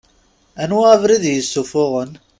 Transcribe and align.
Anwa 0.61 0.85
abrid 0.93 1.23
i 1.27 1.33
yessuffuɣen? 1.35 2.11